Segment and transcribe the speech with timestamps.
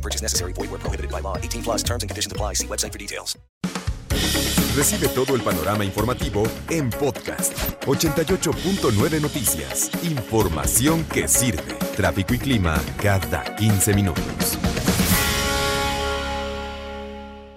[0.00, 0.54] No purchase necessary.
[0.54, 1.36] Void where prohibited by law.
[1.36, 2.54] 18 plus terms and conditions apply.
[2.54, 3.38] See website for details.
[4.74, 7.52] Recibe todo el panorama informativo en podcast
[7.84, 9.90] 88.9 Noticias.
[10.04, 11.74] Información que sirve.
[11.96, 14.58] Tráfico y clima cada 15 minutos.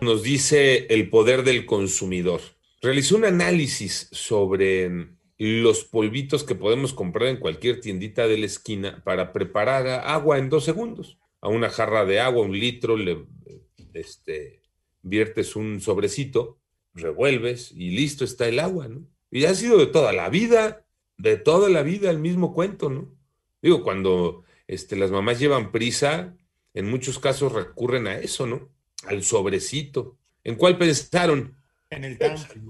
[0.00, 2.40] Nos dice el poder del consumidor.
[2.80, 5.08] Realizó un análisis sobre
[5.38, 10.50] los polvitos que podemos comprar en cualquier tiendita de la esquina para preparar agua en
[10.50, 11.18] dos segundos.
[11.40, 13.24] A una jarra de agua, un litro, le
[13.94, 14.62] este,
[15.02, 16.58] viertes un sobrecito,
[16.94, 19.06] revuelves y listo está el agua, ¿no?
[19.30, 20.84] Y ha sido de toda la vida,
[21.16, 23.14] de toda la vida el mismo cuento, ¿no?
[23.60, 26.36] Digo, cuando este, las mamás llevan prisa,
[26.74, 28.68] en muchos casos recurren a eso, ¿no?
[29.04, 30.16] Al sobrecito.
[30.44, 31.56] ¿En cuál pensaron?
[31.90, 32.60] En el tanque.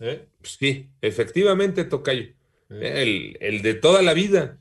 [0.00, 0.28] ¿Eh?
[0.38, 2.34] Pues sí, efectivamente, Tocayo.
[2.68, 4.58] El, el de toda la vida.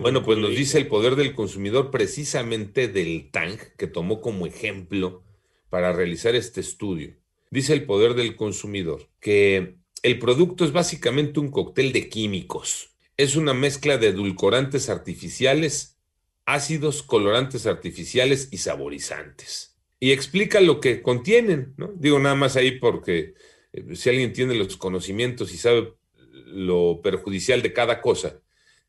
[0.00, 5.22] Bueno, pues nos dice el poder del consumidor precisamente del TANG, que tomó como ejemplo
[5.70, 7.14] para realizar este estudio.
[7.50, 12.90] Dice el poder del consumidor que el producto es básicamente un cóctel de químicos.
[13.16, 15.96] Es una mezcla de edulcorantes artificiales,
[16.44, 19.76] ácidos, colorantes artificiales y saborizantes.
[20.00, 21.92] Y explica lo que contienen, ¿no?
[21.94, 23.34] Digo nada más ahí porque
[23.72, 28.40] eh, si alguien tiene los conocimientos y sabe lo perjudicial de cada cosa,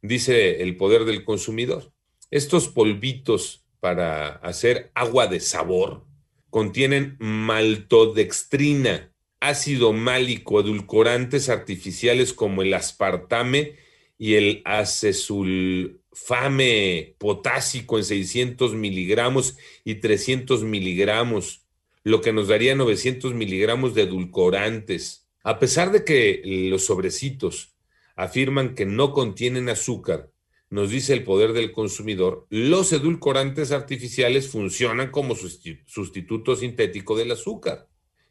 [0.01, 1.91] dice el poder del consumidor.
[2.31, 6.05] Estos polvitos para hacer agua de sabor
[6.49, 13.75] contienen maltodextrina, ácido málico, edulcorantes artificiales como el aspartame
[14.17, 15.95] y el acesulfame
[17.17, 21.63] potásico en 600 miligramos y 300 miligramos,
[22.03, 25.25] lo que nos daría 900 miligramos de edulcorantes.
[25.43, 27.73] A pesar de que los sobrecitos
[28.19, 30.29] afirman que no contienen azúcar,
[30.69, 37.31] nos dice el poder del consumidor, los edulcorantes artificiales funcionan como susti- sustituto sintético del
[37.31, 37.87] azúcar.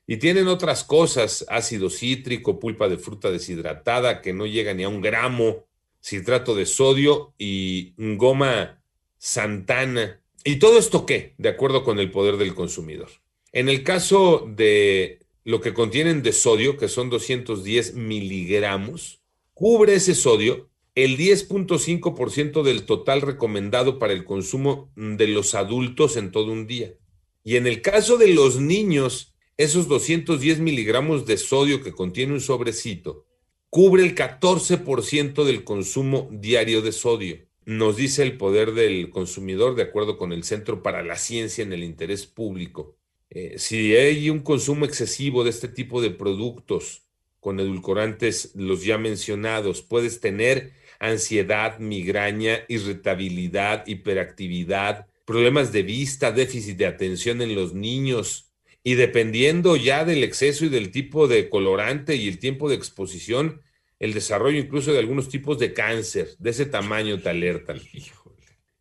[0.06, 4.88] Y tienen otras cosas, ácido cítrico, pulpa de fruta deshidratada que no llega ni a
[4.88, 5.66] un gramo,
[6.02, 8.82] citrato de sodio y goma
[9.18, 10.20] santana.
[10.44, 11.34] ¿Y todo esto qué?
[11.38, 13.08] De acuerdo con el poder del consumidor.
[13.52, 19.20] En el caso de lo que contienen de sodio, que son 210 miligramos,
[19.58, 26.30] cubre ese sodio el 10.5% del total recomendado para el consumo de los adultos en
[26.30, 26.94] todo un día.
[27.42, 32.40] Y en el caso de los niños, esos 210 miligramos de sodio que contiene un
[32.40, 33.26] sobrecito
[33.68, 37.38] cubre el 14% del consumo diario de sodio.
[37.66, 41.72] Nos dice el poder del consumidor de acuerdo con el Centro para la Ciencia en
[41.72, 42.96] el Interés Público.
[43.28, 47.07] Eh, si hay un consumo excesivo de este tipo de productos
[47.40, 56.76] con edulcorantes, los ya mencionados, puedes tener ansiedad, migraña, irritabilidad, hiperactividad, problemas de vista, déficit
[56.76, 58.50] de atención en los niños.
[58.82, 63.60] Y dependiendo ya del exceso y del tipo de colorante y el tiempo de exposición,
[63.98, 67.80] el desarrollo incluso de algunos tipos de cáncer, de ese tamaño te alertan.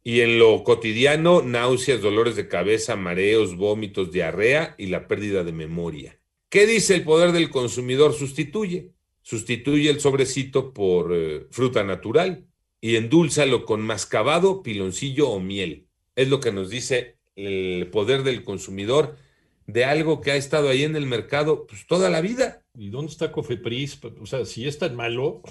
[0.03, 5.51] Y en lo cotidiano, náuseas, dolores de cabeza, mareos, vómitos, diarrea y la pérdida de
[5.51, 6.17] memoria.
[6.49, 8.13] ¿Qué dice el poder del consumidor?
[8.13, 8.91] Sustituye.
[9.21, 12.45] Sustituye el sobrecito por eh, fruta natural
[12.79, 15.87] y endúlzalo con mascabado, piloncillo o miel.
[16.15, 19.17] Es lo que nos dice el poder del consumidor
[19.65, 22.63] de algo que ha estado ahí en el mercado pues, toda la vida.
[22.73, 23.99] ¿Y dónde está Cofepris?
[24.21, 25.41] O sea, si es tan malo,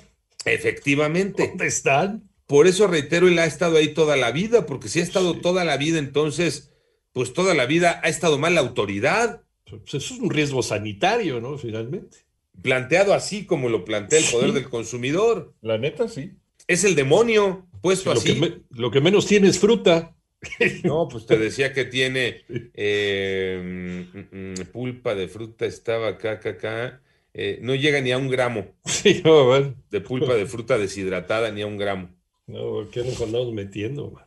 [0.46, 1.48] Efectivamente.
[1.48, 2.30] ¿dónde están?
[2.46, 5.64] Por eso reitero, él ha estado ahí toda la vida, porque si ha estado toda
[5.64, 6.72] la vida, entonces,
[7.12, 9.42] pues toda la vida ha estado mal la autoridad.
[9.68, 11.58] Pues eso es un riesgo sanitario, ¿no?
[11.58, 12.18] Finalmente.
[12.62, 14.54] Planteado así como lo plantea el poder Sí.
[14.54, 15.54] del consumidor.
[15.60, 16.32] La neta, sí.
[16.68, 18.34] Es el demonio, puesto Lo así.
[18.34, 20.12] que, me- lo que menos tiene es fruta.
[20.84, 26.50] No, pues te decía que tiene eh, mm, mm, pulpa de fruta, estaba acá, acá,
[26.50, 27.02] acá.
[27.34, 29.76] Eh, no llega ni a un gramo Sí, no, man.
[29.90, 32.10] de pulpa de fruta deshidratada, ni a un gramo.
[32.46, 34.24] No, ¿qué nos andamos metiendo, man?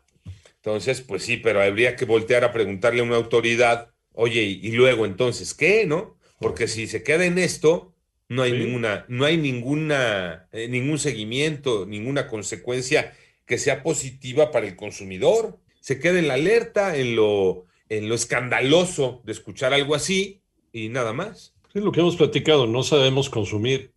[0.58, 5.06] Entonces, pues sí, pero habría que voltear a preguntarle a una autoridad, oye, y, luego
[5.06, 5.86] entonces, ¿qué?
[5.86, 6.18] ¿No?
[6.40, 7.94] Porque si se queda en esto,
[8.28, 8.58] no hay Sí.
[8.58, 13.14] ninguna, no hay ninguna, eh, ningún seguimiento, ninguna consecuencia
[13.46, 15.58] que sea positiva para el consumidor.
[15.80, 20.42] Se queda en la alerta, en lo, en lo escandaloso de escuchar algo así
[20.74, 21.56] y nada más.
[21.74, 23.92] Es lo que hemos platicado, no sabemos consumir.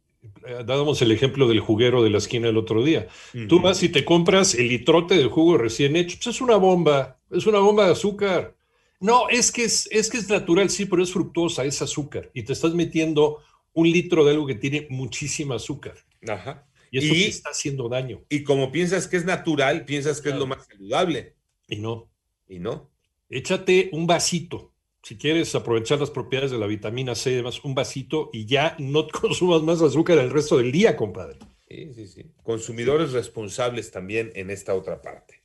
[0.47, 3.09] Eh, Dábamos el ejemplo del juguero de la esquina el otro día.
[3.49, 6.17] Tú vas y te compras el litrote del jugo recién hecho.
[6.23, 8.55] Pues es una bomba, es una bomba de azúcar.
[9.03, 12.31] No, es que es, es que es natural, sí, pero es fructosa, es azúcar.
[12.35, 13.39] Y te estás metiendo
[13.75, 15.95] un litro de algo que tiene muchísima azúcar.
[16.29, 16.67] Ajá.
[16.91, 18.23] Y eso Y- te está haciendo daño.
[18.29, 21.35] Y como piensas que es natural, piensas que es lo más saludable.
[21.69, 22.11] Y no.
[22.49, 22.91] Y no.
[23.29, 24.73] Échate un vasito.
[25.03, 28.77] Si quieres aprovechar las propiedades de la vitamina C y demás, un vasito y ya
[28.79, 31.39] no consumas más azúcar el resto del día, compadre.
[31.69, 32.23] Sí, sí, sí.
[32.43, 35.42] Consumidores responsables también en esta otra parte.